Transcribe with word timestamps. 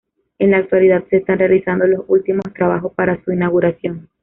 En 0.39 0.49
la 0.49 0.57
actualidad 0.57 1.03
se 1.11 1.17
están 1.17 1.37
realizando 1.37 1.85
los 1.85 2.03
últimos 2.07 2.41
trabajos 2.55 2.91
para 2.95 3.23
su 3.23 3.31
inauguración. 3.33 4.09